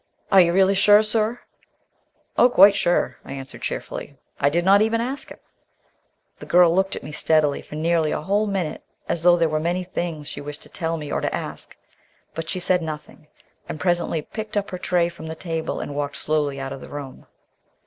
"Are 0.31 0.41
you 0.41 0.51
really 0.51 0.73
sure, 0.73 1.03
sir?" 1.03 1.41
"Oh, 2.35 2.49
quite 2.49 2.73
sure," 2.73 3.17
I 3.23 3.33
answered 3.33 3.61
cheerfully. 3.61 4.15
"I 4.39 4.49
did 4.49 4.65
not 4.65 4.81
even 4.81 4.99
ask 4.99 5.29
him." 5.29 5.37
The 6.39 6.47
girl 6.47 6.73
looked 6.73 6.95
at 6.95 7.03
me 7.03 7.11
steadily 7.11 7.61
for 7.61 7.75
nearly 7.75 8.11
a 8.11 8.21
whole 8.21 8.47
minute 8.47 8.83
as 9.07 9.21
though 9.21 9.37
there 9.37 9.47
were 9.47 9.59
many 9.59 9.83
things 9.83 10.27
she 10.27 10.41
wished 10.41 10.63
to 10.63 10.69
tell 10.69 10.97
me 10.97 11.11
or 11.11 11.21
to 11.21 11.31
ask. 11.35 11.77
But 12.33 12.49
she 12.49 12.59
said 12.59 12.81
nothing, 12.81 13.27
and 13.69 13.79
presently 13.79 14.23
picked 14.23 14.57
up 14.57 14.71
her 14.71 14.79
tray 14.79 15.07
from 15.07 15.27
the 15.27 15.35
table 15.35 15.79
and 15.79 15.93
walked 15.93 16.15
slowly 16.15 16.59
out 16.59 16.73
of 16.73 16.81
the 16.81 16.89
room. 16.89 17.27